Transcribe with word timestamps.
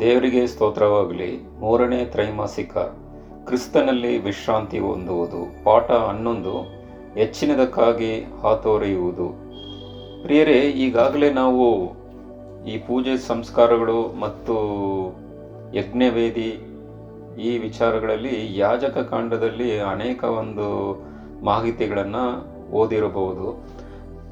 ದೇವರಿಗೆ 0.00 0.46
ಸ್ತೋತ್ರವಾಗಲಿ. 0.46 1.42
ಮೂರನೇ 1.60 2.04
ತ್ರೈಮಾಸಿಕ. 2.04 2.78
ಕ್ರಿಸ್ತನಲ್ಲಿ 3.44 4.18
ವಿಶ್ರಾಂತಿ 4.18 4.78
ಹೊಂದುವುದು. 4.78 5.64
ಪಾಠ 5.64 5.90
ಹನ್ನೊಂದು. 5.90 6.62
ಹೆಚ್ಚಿನದಕ್ಕಾಗಿ 7.14 8.26
ಹಾತೊರೆಯುವುದು. 8.42 9.28
ಪ್ರಿಯರೇ, 10.22 10.60
ಈಗಾಗಲೇ 10.60 11.30
ನಾವು 11.30 11.92
ಈ 12.64 12.78
ಪೂಜೆ 12.78 13.16
ಸಂಸ್ಕಾರಗಳು 13.16 14.20
ಮತ್ತು 14.20 14.56
ಯಜ್ಞವೇದಿ 15.74 16.60
ಈ 17.42 17.58
ವಿಚಾರಗಳಲ್ಲಿ 17.58 18.58
ಯಾಜಕ 18.58 18.98
ಕಾಂಡದಲ್ಲಿ 18.98 19.78
ಅನೇಕ 19.78 20.24
ಒಂದು 20.24 21.02
ಮಾಹಿತಿಗಳನ್ನು 21.42 22.24
ಓದಿರಬಹುದು. 22.72 23.46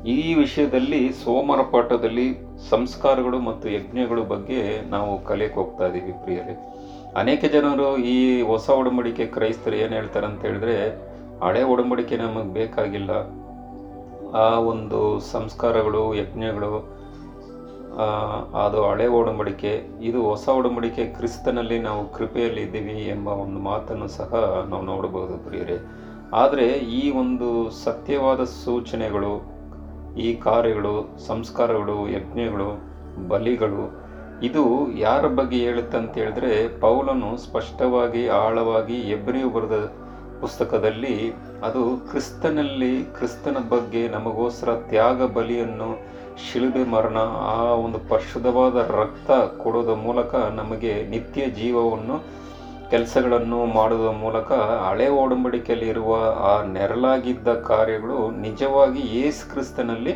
ಈ 0.06 0.34
ವಿಷಯದಲ್ಲಿ 0.34 1.12
ಸೋಮರ 1.24 1.62
ಪಾಠದಲ್ಲಿ 1.62 2.27
ಸಂಸ್ಕಾರಗಳು 2.70 3.38
ಮತ್ತು 3.38 3.66
ಯಜ್ಞಗಳು 3.70 4.23
ಬಗ್ಗೆ 4.24 4.88
ನಾವು 4.91 5.24
ಕಲಿಯಕ್ಕೆ 5.24 5.60
ಹೋಗ್ತಾ 5.60 5.87
ಇದ್ದೀವಿ 5.87 6.12
ಪ್ರಿಯರೇ. 6.12 6.54
ಅನೇಕ 7.16 7.45
ಜನರು 7.45 7.98
ಈ 7.98 8.42
ಹೊಸ 8.42 8.70
ಒಡಂಬಡಿಕೆ 8.70 9.27
ಕ್ರೈಸ್ತರು 9.27 9.77
ಏನು 9.77 9.95
ಹೇಳ್ತಾರೆ 9.95 10.27
ಅಂತ 10.27 10.41
ಹೇಳಿದ್ರೆ, 10.41 10.77
ಹಳೆ 11.45 11.62
ಒಡಂಬಡಿಕೆ 11.62 12.16
ನಮಗೆ 12.16 12.52
ಬೇಕಾಗಿಲ್ಲ. 12.52 13.10
ಆ 14.37 14.48
ಒಂದು 14.59 15.20
ಸಂಸ್ಕಾರಗಳು, 15.20 16.15
ಯಜ್ಞಗಳು 16.15 16.73
ಅದು 18.65 18.84
ಹಳೆ 18.84 19.06
ಒಡಂಬಡಿಕೆ, 19.06 19.73
ಇದು 20.01 20.23
ಹೊಸ 20.23 20.48
ಒಡಂಬಡಿಕೆ 20.48 21.04
ಕ್ರಿಸ್ತನಲ್ಲಿ 21.04 21.79
ನಾವು 21.79 22.12
ಕೃಪೆಯಲ್ಲಿ 22.12 22.62
ಇದ್ದೀವಿ 22.62 22.98
ಎಂಬ 23.09 23.29
ಒಂದು 23.29 23.59
ಮಾತನ್ನು 23.59 24.09
ಸಹ 24.09 24.65
ನಾವು 24.68 24.84
ನೋಡಬಹುದು 24.84 25.38
ಪ್ರಿಯರೇ. 25.38 25.79
ಆದರೆ 26.33 26.66
ಈ 26.69 27.11
ಒಂದು 27.11 27.70
ಸತ್ಯವಾದ 27.70 28.45
ಸೂಚನೆಗಳು, 28.45 29.33
ಈ 30.16 30.37
ಕಾರ್ಯಗಳು, 30.37 31.18
ಸಂಸ್ಕಾರಗಳು, 31.27 32.09
ಯಜ್ಞಗಳು, 32.09 32.71
ಬಲಿಗಳು, 33.29 33.85
ಇದು 34.43 34.91
ಯಾರ 34.96 35.27
ಬಗ್ಗೆ 35.29 35.57
ಹೇಳುತ್ತೆ 35.57 35.99
ಅಂತ 35.99 36.15
ಹೇಳಿದ್ರೆ 36.15 36.80
ಪೌಲನು 36.80 37.37
ಸ್ಪಷ್ಟವಾಗಿ, 37.37 38.29
ಆಳವಾಗಿ 38.29 38.95
ಎಬ್ರಿಯು 38.95 39.51
ಬರೆದ 39.51 39.93
ಪುಸ್ತಕದಲ್ಲಿ 40.41 41.30
ಅದು 41.63 41.96
ಕ್ರಿಸ್ತನಲ್ಲಿ 41.96 43.04
ಕ್ರಿಸ್ತನ 43.04 43.57
ಬಗ್ಗೆ 43.69 44.09
ನಮಗೋಸ್ಕರ 44.09 44.74
ತ್ಯಾಗ 44.88 45.23
ಬಲಿಯನ್ನು 45.23 45.91
ಶಿಲುಬೆ 46.52 46.85
ಮರಣ, 46.85 47.19
ಆ 47.54 47.63
ಒಂದು 47.74 47.99
ಪರಿಶುದ್ಧವಾದ 48.09 48.76
ರಕ್ತ 48.76 49.30
ಕೊಡೋದ 49.30 49.88
ಮೂಲಕ 49.88 50.35
ನಮಗೆ 50.35 51.02
ನಿತ್ಯ 51.09 51.47
ಜೀವವನ್ನು 51.51 52.16
ಕೆಲಸಗಳನ್ನು 52.91 53.59
ಮಾಡುವ 53.79 54.05
ಮೂಲಕ 54.13 54.51
ಹಳೆ 54.87 55.07
ಒಡಂಬಡಿಕೆಯಲ್ಲಿರುವ 55.23 56.13
ಆ 56.51 56.52
ನೆರಳಾಗಿದ್ದ 56.77 57.49
ಕಾರ್ಯಗಳು 57.71 58.16
ನಿಜವಾಗಿ 58.41 59.02
ಯೇಸು 59.19 59.43
ಕ್ರಿಸ್ತನಲ್ಲಿ 59.51 60.15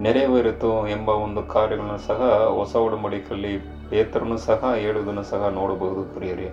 ನೆರವೇರಿತು 0.00 0.70
ಎಂಬ 0.88 1.08
ಒಂದು 1.24 1.42
ಕಾರ್ಯಗಳನ್ನು 1.54 2.00
ಸಹ 2.06 2.20
ಹೊಸ 2.58 2.74
ಒಡಂಬಡಿಕೆಯಲ್ಲಿ 2.86 3.52
ಪೇತ್ರನು 3.90 4.38
ಸಹ 4.48 4.72
ಹೇಳುವುದನ್ನು 4.74 5.24
ಸಹ 5.32 5.48
ನೋಡಬಹುದು 5.58 6.02
ಪ್ರಿಯರಿ. 6.16 6.48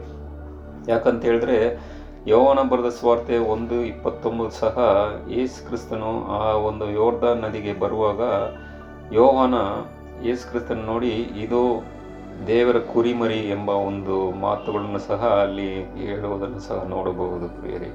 ಯಾಕಂತ 0.91 1.21
ಹೇಳಿದ್ರೆ 1.23 1.57
ಯೋವನ 2.27 2.59
ಬರೆದ 2.71 2.89
ಸ್ವಾರ್ತೆ 2.99 3.37
ಒಂದು 3.53 3.77
ಇಪ್ಪತ್ತೊಂಬತ್ತು 3.83 4.57
ಸಹ 4.59 4.77
ಯೇಸು 5.29 5.57
ಕ್ರಿಸ್ತನು 5.67 6.11
ಆ 6.37 6.43
ಒಂದು 6.69 6.85
ಯೋರ್ಧ 6.99 7.23
ನದಿಗೆ 7.43 7.73
ಬರುವಾಗ 7.73 8.21
ಯೋವನ 9.15 9.55
ಯೇಸು 10.27 10.43
ಕ್ರಿಸ್ತನ 10.49 10.85
ನೋಡಿ, 10.85 11.13
ಇದು 11.45 11.61
ದೇವರ 12.47 12.77
ಕುರಿಮರಿ 12.79 13.39
ಎಂಬ 13.49 13.69
ಒಂದು 13.69 14.31
ಮಾತುಗಳನ್ನು 14.31 14.99
ಸಹ 14.99 15.39
ಅಲ್ಲಿ 15.41 15.83
ಹೇಳುವುದನ್ನು 15.83 16.59
ಸಹ 16.59 16.85
ನೋಡಬಹುದು 16.89 17.61
ಪ್ರಿಯರಿ. 17.61 17.91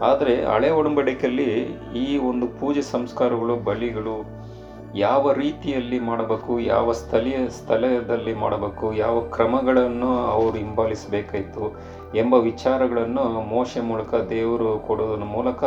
ಆದರೆ 0.00 0.44
ಹಳೆ 0.44 0.70
ಒಡಂಬಡಿಕೆಯಲ್ಲಿ 0.70 1.50
ಈ 1.96 2.18
ಒಂದು 2.18 2.46
ಪೂಜೆ 2.46 2.82
ಸಂಸ್ಕಾರಗಳು, 2.82 3.56
ಬಲಿಗಳು 3.56 4.46
ಯಾವ 4.94 5.32
ರೀತಿಯಲ್ಲಿ 5.32 5.98
ಮಾಡಬೇಕು, 5.98 6.60
ಯಾವ 6.60 6.92
ಸ್ಥಳೀಯ 6.92 7.48
ಸ್ಥಳದಲ್ಲಿ 7.48 8.34
ಮಾಡಬೇಕು, 8.34 8.92
ಯಾವ 8.92 9.20
ಕ್ರಮಗಳನ್ನು 9.20 10.10
ಅವರು 10.26 10.56
ಹಿಂಬಾಲಿಸಬೇಕಾಯಿತು 10.56 11.76
ಎಂಬ 12.14 12.34
ವಿಚಾರಗಳನ್ನು 12.34 13.46
ಮೋಶೆ 13.48 13.80
ಮೂಲಕ, 13.80 14.14
ದೇವರು 14.14 14.78
ಕೊಡೋದ್ರ 14.78 15.24
ಮೂಲಕ 15.24 15.64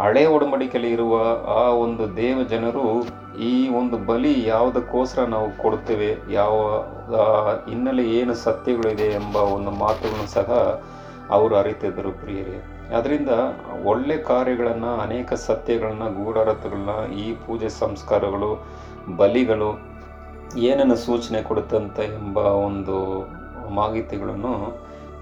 ಹಳೆ 0.00 0.26
ಒಡಂಬಡಿಕೆಯಲ್ಲಿ 0.26 0.90
ಇರುವ 0.90 1.14
ಆ 1.58 1.62
ಒಂದು 1.84 2.16
ದೇವ 2.16 2.42
ಜನರು 2.42 2.84
ಈ 3.40 3.68
ಒಂದು 3.68 3.96
ಬಲಿ 3.98 4.46
ಯಾವುದಕ್ಕೋಸ್ಕರ 4.46 5.22
ನಾವು 5.22 5.58
ಕೊಡ್ತೇವೆ 5.58 6.32
ಯಾವ 6.32 6.54
ಹಿನ್ನೆಲೆ 7.70 8.04
ಏನು 8.10 8.34
ಸತ್ಯಗಳಿದೆ 8.34 9.06
ಎಂಬ 9.20 9.36
ಒಂದು 9.36 9.70
ಮಾತುಗಳನ್ನು 9.70 10.26
ಸಹ 10.26 10.50
ಅವರು 11.30 11.56
ಅರಿತಿದ್ದರು 11.56 12.12
ಪ್ರಿಯರೇ. 12.12 12.58
ಅದರಿಂದ 12.96 13.28
ಒಳ್ಳೆ 13.84 14.16
ಕಾರ್ಯಗಳನ್ನು, 14.16 14.90
ಅನೇಕ 15.00 15.32
ಸತ್ಯಗಳನ್ನು 15.32 16.24
ಗೂಢಾರತಗಳನ್ನ 16.24 17.12
ಈ 17.12 17.34
ಪೂಜೆ 17.46 17.68
ಸಂಸ್ಕಾರಗಳು, 17.68 18.50
ಬಲಿಗಳು 19.16 19.70
ಏನನ್ನು 20.58 20.96
ಸೂಚನೆ 20.96 21.42
ಕೊಡುತ್ತಂತ 21.42 21.98
ಎಂಬ 21.98 22.36
ಒಂದು 22.36 22.98
ಮಾಹಿತಿಗಳನ್ನು 23.70 24.54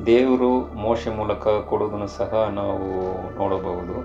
ದೇವರು 0.07 0.53
ಮೋಶ 0.75 1.09
ಮೂಲಕ 1.09 1.49
ಕೊಡುವುದನ್ನು 1.49 2.07
ಸಹ 2.07 2.49
ನಾವು 2.53 2.89
ನೋಡಬಹುದು. 3.39 3.97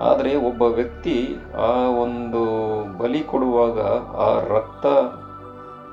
ಆದರೆ 0.00 0.36
ಒಬ್ಬ 0.36 0.62
ವ್ಯಕ್ತಿ 0.62 1.36
ಆ 1.56 1.72
ಒಂದು 1.88 2.42
ಬಲಿ 2.98 3.20
ಕೊಡುವಾಗ 3.20 3.80
ಆ 4.16 4.40
ರಕ್ತ 4.54 4.86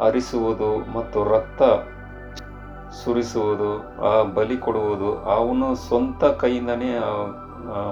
ಹರಿಸುವುದು 0.01 0.93
ಮತ್ತು 0.93 1.23
ರಕ್ತ 1.23 1.61
ಸುರಿಸುವುದು, 3.03 4.01
ಆ 4.01 4.23
ಬಲಿ 4.23 4.57
ಕೊಡುವುದು, 4.57 5.19
ಅವನು 5.19 5.75
ಸ್ವಂತ 5.75 6.23
ಕೈಯಿಂದನೇ 6.23 6.97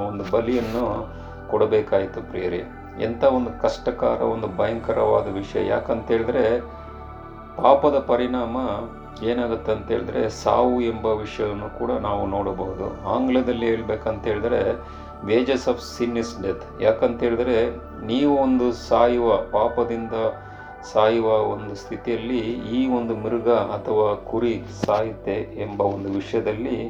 ಒಂದು 0.08 0.32
ಬಲಿಯನ್ನು 0.32 1.14
ಕೊಡಬೇಕಾಯಿತು 1.50 2.22
ಪ್ರಿಯರಿ. 2.22 2.62
ಎಂಥ 3.04 3.24
ಒಂದು 3.24 3.62
ಕಷ್ಟಕರ, 3.62 4.22
ಒಂದು 4.22 4.48
ಭಯಂಕರವಾದ 4.48 5.28
ವಿಷಯ. 5.34 5.68
ಯಾಕಂತೇಳಿದ್ರೆ 5.68 6.62
ಪಾಪದ 7.62 8.00
ಪರಿಣಾಮ 8.00 8.58
ಏನಾಗುತ್ತೆ 9.24 9.72
ಅಂತ 9.72 9.88
ಹೇಳಿದ್ರೆ 9.88 10.30
ಸಾವು 10.30 10.82
ಎಂಬ 10.82 11.06
ವಿಷಯವನ್ನು 11.06 11.80
ಕೂಡ 11.80 11.92
ನಾವು 11.92 12.26
ನೋಡಬಹುದು. 12.26 13.14
ಆಂಗ್ಲದಲ್ಲಿ 13.16 13.66
ಹೇಳ್ಬೇಕಂತ 13.66 14.24
ಹೇಳಿದ್ರೆ 14.28 14.62
wages 15.26 15.68
of 15.68 15.98
sin 15.98 16.18
is 16.18 16.42
death 16.42 16.82
ಯಾಕಂತ 16.82 17.20
ಹೇಳಿದ್ರೆ, 17.20 17.58
ನೀವು 18.06 18.38
ಒಂದು 18.38 18.72
ಸಾಯುವ, 18.72 19.38
ಪಾಪದಿಂದ 19.38 20.12
ಸಾಯುವ 20.94 21.28
ಒಂದು 21.28 21.76
ಸ್ಥಿತಿಯಲ್ಲಿ 21.76 22.40
ಈ 22.54 22.90
ಒಂದು 22.90 23.16
ಮೃಗ 23.16 23.50
ಅಥವಾ 23.50 24.16
ಕುರಿ 24.16 24.64
ಸಾಯುತ್ತೆ 24.86 25.34
ಎಂಬ 25.34 25.82
ಒಂದು 25.82 26.10
ವಿಷಯದಲ್ಲಿ 26.10 26.90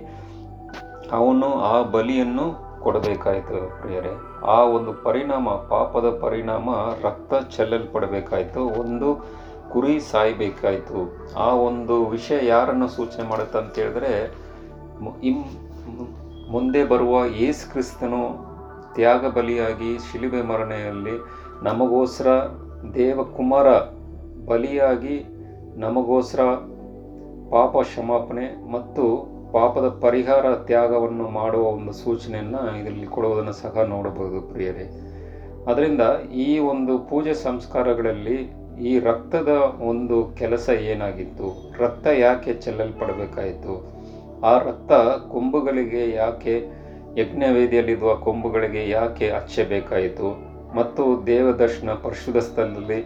ಅವನು 1.11 1.53
ಆ 1.53 1.81
ಬಲಿಯನ್ನು 1.81 2.45
ಕೊಡಬೇಕಾಯಿತು 2.81 3.81
ಪ್ರಿಯರೇ. 3.81 4.13
ಆ 4.47 4.63
ಒಂದು 4.63 4.93
ಪರಿಣಾಮ, 4.93 5.49
ಪಾಪದ 5.49 6.19
ಪರಿಣಾಮ, 6.21 6.69
ರಕ್ತ 7.03 7.57
ಚೆಲ್ಲಲ್ಪಡಬೇಕಾಯಿತು. 7.57 8.61
ಒಂದು 8.61 9.25
ಕುರಿ 9.73 9.99
ಸಾಯಬೇಕಾಯಿತು. 9.99 10.99
ಆ 11.37 11.53
ಒಂದು 11.53 12.05
ವಿಷಯ 12.05 12.47
ಯಾರನ್ನು 12.47 12.87
ಸೂಚನೆ 12.87 13.29
ಮಾಡುತ್ತೆ 13.29 13.57
ಅಂತ 13.59 13.75
ಹೇಳಿದ್ರೆ 13.75 14.35
ಇಂ 15.23 15.43
ಮುಂದೆ 16.51 16.83
ಬರುವ 16.83 17.25
ಯೇಸು 17.25 17.71
ಕ್ರಿಸ್ತನು 17.71 18.21
ತ್ಯಾಗ 18.95 19.27
ಬಲಿಯಾಗಿ 19.27 19.97
ಶಿಲುಬೆ 19.97 20.41
ಮರಣೆಯಲ್ಲಿ 20.41 21.15
ನಮಗೋಸ್ಕರ 21.63 22.27
ದೇವಕುಮಾರ 22.95 23.67
ಬಲಿಯಾಗಿ 24.45 25.25
ನಮಗೋಸ್ಕರ 25.75 26.41
ಪಾಪ 27.51 27.77
ಕ್ಷಮಾಪಣೆ 27.77 28.71
ಮತ್ತು 28.71 29.03
ಪಾಪದ 29.51 29.87
ಪರಿಹಾರ 30.01 30.55
ತ್ಯಾಗವನ್ನು 30.55 31.29
ಮಾಡುವ 31.29 31.61
ಒಂದು 31.61 31.91
ಸೂಚನೆಯನ್ನು 31.91 32.79
ಇದರಲ್ಲಿ 32.79 33.05
ಕೊಡುವುದನ್ನು 33.05 33.51
ಸಹ 33.51 33.83
ನೋಡಬಹುದು 33.87 34.41
ಪ್ರಿಯರೇ. 34.41 34.85
ಅದರಿಂದ 35.67 36.01
ಈ 36.35 36.59
ಒಂದು 36.59 36.99
ಪೂಜೆ 36.99 37.33
ಸಂಸ್ಕಾರಗಳಲ್ಲಿ 37.33 38.37
ಈ 38.81 38.99
ರಕ್ತದ 38.99 39.47
ಒಂದು 39.87 40.35
ಕೆಲಸ 40.39 40.69
ಏನಾಗಿತ್ತು? 40.69 41.73
ರಕ್ತ 41.77 42.07
ಯಾಕೆ 42.07 42.53
ಚೆಲ್ಲಲ್ಪಡಬೇಕಾಯಿತು? 42.53 44.00
ಆ 44.49 44.53
ರಕ್ತ 44.67 44.91
ಕೊಂಬುಗಳಿಗೆ 45.31 46.03
ಯಾಕೆ, 46.21 46.55
ಯಜ್ಞವೇದಿಯಲ್ಲಿರುವ 47.21 48.11
ಕೊಂಬುಗಳಿಗೆ 48.25 48.83
ಯಾಕೆ 48.89 49.27
ಹಚ್ಚಬೇಕಾಯಿತು 49.37 50.29
ಮತ್ತು 50.77 51.03
ದೇವದರ್ಶನ 51.31 51.93
ಪರಿಶುದ್ಧ 52.03 52.41
ಸ್ಥಳದಲ್ಲಿ 52.47 52.99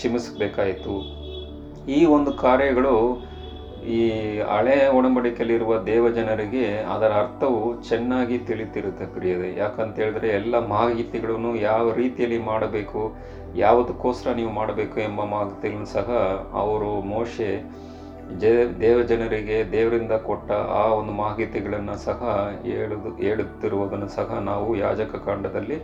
ಚಿಮಿಸಬೇಕಾಯಿತು? 0.00 0.94
ಈ 1.96 2.00
ಒಂದು 2.16 2.30
ಕಾರ್ಯಗಳು 2.44 2.96
ಈ 3.94 4.00
ಹಳೆ 4.50 4.74
ಒಡಂಬಡಿಕೆಯಲ್ಲಿರುವ 4.96 5.72
ದೇವಜನರಿಗೆ 5.88 6.66
ಅದರ 6.94 7.12
ಅರ್ಥವು 7.22 7.60
ಚೆನ್ನಾಗಿ 7.88 8.36
ತಿಳಿತಿರುತ್ತೆ 8.48 9.06
ಪ್ರಿಯದೆ 9.14 9.48
ಯಾಕಂತ 9.62 9.94
ಹೇಳಿದ್ರೆ 10.02 10.28
ಎಲ್ಲ 10.40 10.54
ಮಾಹಿತಿಗಳನ್ನು 10.74 11.52
ಯಾವ 11.70 11.84
ರೀತಿಯಲ್ಲಿ 12.00 12.40
ಮಾಡಬೇಕು, 12.50 13.00
ಯಾವುದಕ್ಕೋಸ್ಕರ 13.64 14.34
ನೀವು 14.40 14.52
ಮಾಡಬೇಕು 14.60 14.98
ಎಂಬ 15.08 15.20
ಮಾಹಿತಿಗಳನ್ನು 15.36 15.90
ಸಹ 15.96 16.10
ಅವರು 16.62 16.92
ಮೋಶೆ 17.14 17.50
ಜ, 18.38 18.44
ದೇವಜನರಿಗೆ 18.80 19.72
ದೇವರಿಂದ 19.72 20.12
ಕೊಟ್ಟ 20.12 20.52
ಆ 20.52 20.86
ಒಂದು 20.86 21.12
ಮಾಹಿತಿಗಳನ್ನು 21.12 21.96
ಸಹ 21.96 22.50
ಹೇಳುದು, 22.62 23.16
ಹೇಳುತ್ತಿರುವುದನ್ನು 23.16 24.08
ಸಹ 24.08 24.38
ನಾವು 24.44 24.76
ಯಾಜಕ 24.76 25.14
ಕಾಂಡದಲ್ಲಿ 25.14 25.78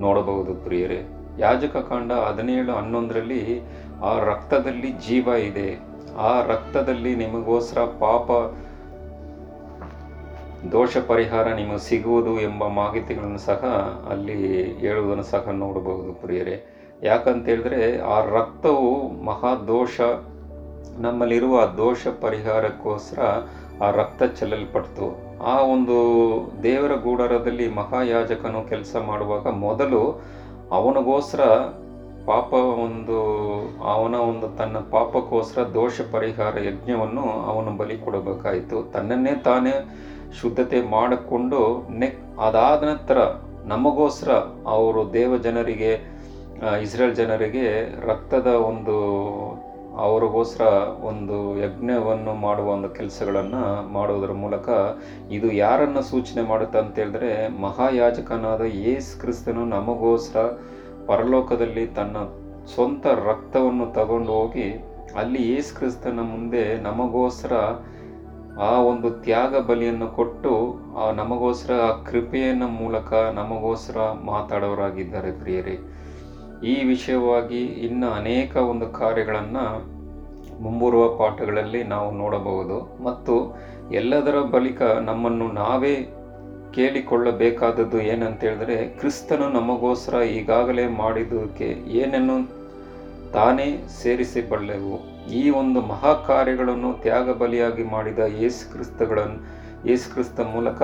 ನೋಡಬಹುದು 0.00 0.54
ಪ್ರಿಯರೇ. 0.54 1.02
ಯಾಜಕ 1.38 1.76
ಕಾಂಡ 1.76 2.12
ಹದಿನೇಳು, 2.12 2.72
ಹನ್ನೊಂದರಲ್ಲಿ 2.72 3.60
ಆ 4.02 4.18
ರಕ್ತದಲ್ಲಿ 4.18 4.92
ಜೀವ 4.92 5.28
ಇದೆ. 5.28 5.80
ಆ 6.16 6.42
ರಕ್ತದಲ್ಲಿ 6.42 7.16
ನಿಮಗೋಸ್ಕರ 7.16 7.80
ಪಾಪ 7.80 8.30
ದೋಷ 10.72 10.96
ಪರಿಹಾರ 10.96 11.52
ನಿಮಗೆ 11.52 11.78
ಸಿಗುವುದು 11.78 12.40
ಎಂಬ 12.40 12.66
ಮಾಹಿತಿಗಳನ್ನು 12.66 13.38
ಸಹ 13.38 13.64
ಅಲ್ಲಿ 14.10 14.62
ಹೇಳುವುದನ್ನು 14.78 15.22
ಸಹ 15.22 15.48
ನೋಡಬಹುದು 15.50 16.12
ಪ್ರಿಯರೇ. 16.12 16.64
ಯಾಕಂತೇಳಿದ್ರೆ 17.02 17.98
ಆ 18.00 18.24
ರಕ್ತವು 18.24 19.10
ಮಹಾದೋಷ 19.24 20.00
ನಮ್ಮಲ್ಲಿರುವ 20.98 21.66
ದೋಷ 21.66 22.06
ಪರಿಹಾರಕ್ಕೋಸ್ಕರ 22.06 23.22
ಆ 23.84 23.90
ರಕ್ತ 23.90 24.22
ಚೆಲ್ಲಲ್ಪಡ್ತು. 24.22 25.06
ಆ 25.44 25.60
ಒಂದು 25.60 25.96
ದೇವರ 26.62 26.94
ಗೂಡರದಲ್ಲಿ 26.94 27.68
ಮಹಾಯಾಜಕನು 27.68 28.68
ಕೆಲಸ 28.68 28.96
ಮಾಡುವಾಗ 29.06 29.46
ಮೊದಲು 29.46 30.20
ಅವನಿಗೋಸ್ಕರ 30.70 31.40
ಪಾಪ 32.26 32.52
ಒಂದು, 32.52 33.18
ಅವನ 33.84 34.14
ಒಂದು 34.14 34.48
ತನ್ನ 34.56 34.76
ಪಾಪಕ್ಕೋಸ್ಕರ 34.78 35.62
ದೋಷ 35.62 36.00
ಪರಿಹಾರ 36.12 36.58
ಯಜ್ಞವನ್ನು 36.58 37.22
ಅವನು 37.22 37.76
ಬಲಿ 37.76 37.96
ಕೊಡಬೇಕಾಯಿತು. 37.98 38.82
ತನ್ನನ್ನೇ 38.82 39.34
ತಾನೇ 39.44 39.74
ಶುದ್ಧತೆ 40.40 40.82
ಮಾಡಿಕೊಂಡು 40.90 41.88
ನೆಕ್, 41.98 42.22
ಅದಾದ 42.40 42.82
ನಂತರ 42.82 43.18
ನಮಗೋಸ್ಕರ 43.64 44.32
ಅವರು 44.66 45.12
ದೇವ 45.12 45.36
ಜನರಿಗೆ 45.36 45.92
ಇಸ್ರೇಲ್ 46.82 47.14
ಜನರಿಗೆ 47.16 47.66
ರಕ್ತದ 48.06 48.46
ಒಂದು 48.46 48.96
ಅವರಿಗೋಸ್ಕರ 49.96 50.62
ಒಂದು 51.04 51.58
ಯಜ್ಞವನ್ನು 51.58 52.34
ಮಾಡುವ 52.34 52.68
ಒಂದು 52.68 52.88
ಕೆಲಸಗಳನ್ನು 52.88 53.92
ಮಾಡುವುದರ 53.92 54.32
ಮೂಲಕ 54.32 54.68
ಇದು 55.30 55.52
ಯಾರನ್ನು 55.52 56.02
ಸೂಚನೆ 56.02 56.42
ಮಾಡುತ್ತೆ 56.42 56.78
ಅಂತ 56.78 56.98
ಹೇಳಿದ್ರೆ 56.98 57.60
ಮಹಾಯಾಜಕನಾದ 57.60 58.60
ಯೇಸ್ 58.60 59.20
ಕ್ರಿಸ್ತನು 59.20 59.64
ನಮಗೋಸ್ಕರ 59.64 60.44
ಪರಲೋಕದಲ್ಲಿ 61.06 61.86
ತನ್ನ 61.86 62.16
ಸ್ವಂತ 62.74 63.06
ರಕ್ತವನ್ನು 63.06 63.92
ತಗೊಂಡು 63.92 64.32
ಹೋಗಿ 64.32 64.68
ಅಲ್ಲಿ 65.16 65.42
ಯೇಸು 65.48 65.76
ಕ್ರಿಸ್ತನ 65.76 66.20
ಮುಂದೆ 66.20 66.82
ನಮಗೋಸ್ಕರ 66.82 67.52
ಆ 68.60 68.80
ಒಂದು 68.80 69.10
ತ್ಯಾಗ 69.10 69.58
ಬಲಿಯನ್ನು 69.58 70.08
ಕೊಟ್ಟು 70.08 70.52
ಆ 70.96 71.10
ನಮಗೋಸ್ಕರ 71.10 71.74
ಆ 71.74 72.02
ಕೃಪೆಯನ್ನು 72.02 72.68
ಮೂಲಕ 72.68 73.12
ನಮಗೋಸ್ಕರ 73.12 73.98
ಮಾತಾಡೋರಾಗಿದ್ದಾರೆ 74.24 75.32
ಪ್ರಿಯರೇ. 75.32 75.76
ಈ 76.64 76.74
ವಿಷಯವಾಗಿ 76.84 77.62
ಇನ್ನು 77.86 78.08
ಅನೇಕ 78.10 78.56
ಒಂದು 78.56 78.86
ಕಾರ್ಯಗಳನ್ನು 78.92 79.64
ಮುಂಬರುವ 80.62 81.04
ಪಾಠಗಳಲ್ಲಿ 81.14 81.82
ನಾವು 81.84 82.10
ನೋಡಬಹುದು. 82.10 82.76
ಮತ್ತು 83.04 83.34
ಎಲ್ಲದರ 83.92 84.36
ಬಳಿಕ 84.40 84.82
ನಮ್ಮನ್ನು 84.82 85.46
ನಾವೇ 85.52 85.94
ಕೇಳಿಕೊಳ್ಳಬೇಕಾದದ್ದು 86.74 87.98
ಏನಂತೇಳಿದ್ರೆ, 88.02 88.76
ಕ್ರಿಸ್ತನು 88.98 89.48
ನಮಗೋಸ್ಕರ 89.48 90.22
ಈಗಾಗಲೇ 90.38 90.86
ಮಾಡಿದ್ದಕ್ಕೆ 90.86 91.68
ಏನನ್ನು 91.98 92.36
ತಾನೇ 93.32 93.66
ಸೇರಿಸಿಬಲ್ಲೆವು 94.02 94.96
ಈ 95.32 95.50
ಒಂದು 95.50 95.80
ಮಹಾ 95.80 96.12
ಕಾರ್ಯಗಳನ್ನು 96.26 96.90
ತ್ಯಾಗ 97.02 97.32
ಬಲಿಯಾಗಿ 97.32 97.84
ಮಾಡಿದ 97.84 98.18
ಯೇಸು 98.40 98.62
ಕ್ರಿಸ್ತಗಳನ್ನು 98.72 99.38
ಯೇಸು 99.88 100.06
ಕ್ರಿಸ್ತ 100.12 100.40
ಮೂಲಕ 100.54 100.82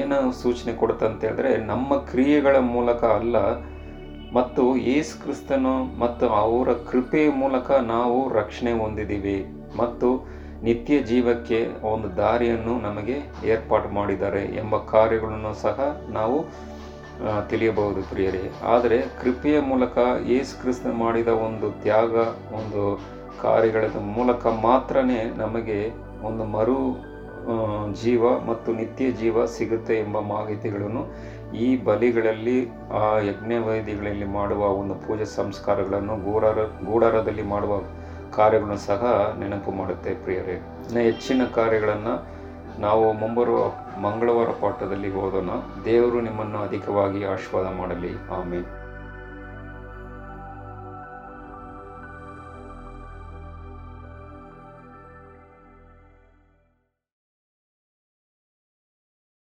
ಏನು 0.00 0.18
ಸೂಚನೆ 0.42 0.72
ಕೊಡುತ್ತೆ 0.72 1.06
ಅಂತ 1.06 1.20
ಹೇಳಿದ್ರೆ 1.24 1.50
ನಮ್ಮ 1.66 1.96
ಕ್ರಿಯೆಗಳ 2.10 2.56
ಮೂಲಕ 2.56 3.04
ಅಲ್ಲ 3.04 3.36
ಮತ್ತು 4.36 4.62
ಯೇಸು 4.88 5.12
ಕ್ರಿಸ್ತನು 5.22 5.74
ಮತ್ತು 6.00 6.26
ಅವರ 6.40 6.70
ಕೃಪೆಯ 6.90 7.28
ಮೂಲಕ 7.42 7.68
ನಾವು 7.94 8.18
ರಕ್ಷಣೆ 8.40 8.72
ಹೊಂದಿದ್ದೀವಿ 8.80 9.38
ಮತ್ತು 9.76 10.08
ನಿತ್ಯ 10.62 10.94
ಜೀವಕ್ಕೆ 11.10 11.58
ಒಂದು 11.92 12.08
ದಾರಿಯನ್ನು 12.16 12.74
ನಮಗೆ 12.86 13.16
ಏರ್ಪಾಟ್ 13.52 13.88
ಮಾಡಿದ್ದಾರೆ 13.92 14.42
ಎಂಬ 14.62 14.76
ಕಾರ್ಯಗಳನ್ನು 14.94 15.52
ಸಹ 15.64 15.78
ನಾವು 16.08 16.38
ತಿಳಿಯಬಹುದು 17.50 18.00
ಪ್ರಿಯರೇ. 18.02 18.42
ಆದರೆ 18.74 18.98
ಕೃಪೆಯ 19.20 19.56
ಮೂಲಕ 19.70 19.98
ಯೇಸು 20.32 20.52
ಕ್ರಿಸ್ತ 20.60 20.86
ಮಾಡಿದ 21.02 21.30
ಒಂದು 21.46 21.68
ತ್ಯಾಗ, 21.82 22.14
ಒಂದು 22.58 22.82
ಕಾರ್ಯಗಳ 23.42 23.84
ಮೂಲಕ 24.18 24.46
ಮಾತ್ರನೇ 24.68 25.20
ನಮಗೆ 25.42 25.78
ಒಂದು 26.28 26.44
ಮರು 26.56 26.78
ಜೀವ 28.02 28.22
ಮತ್ತು 28.48 28.70
ನಿತ್ಯ 28.72 29.04
ಜೀವ 29.10 29.44
ಸಿಗುತ್ತೆ 29.56 29.94
ಎಂಬ 29.98 30.18
ಮಾಹಿತಿಗಳನ್ನು 30.32 31.02
ಈ 31.54 31.84
ಬಲಿಗಳಲ್ಲಿ, 31.84 32.68
ಆ 32.92 33.18
ಯಜ್ಞ 33.18 33.54
ವೈದಿಗಳಲ್ಲಿ 33.54 34.24
ಮಾಡುವ 34.24 34.66
ಒಂದು 34.66 34.94
ಪೂಜೆ 34.94 35.24
ಸಂಸ್ಕಾರಗಳನ್ನು 35.24 36.32
ಗೂಡಾರ, 36.32 36.58
ಗೂಡಾರದಲ್ಲಿ 36.62 37.42
ಮಾಡುವ 37.42 37.80
ಕಾರ್ಯಗಳನ್ನು 38.36 38.76
ಸಹ 38.76 39.34
ನೆನಪು 39.38 39.70
ಮಾಡುತ್ತೆ 39.70 40.14
ಪ್ರಿಯರೇ. 40.14 40.52
ಇನ್ನು 40.52 41.00
ಹೆಚ್ಚಿನ 41.00 41.44
ಕಾರ್ಯಗಳನ್ನು 41.54 42.38
ನಾವು 42.80 43.12
ಮುಂಬರುವ 43.12 43.72
ಮಂಗಳವಾರ 44.00 44.46
ಪಾಠದಲ್ಲಿ 44.46 45.14
ಓದೋಣ. 45.14 45.50
ದೇವರು 45.84 46.20
ನಿಮ್ಮನ್ನು 46.20 46.58
ಅಧಿಕವಾಗಿ 46.58 47.24
ಆಶೀರ್ವಾದ 47.24 47.76
ಮಾಡಲಿ. 47.76 48.10
ಆಮೇಲೆ 48.30 48.87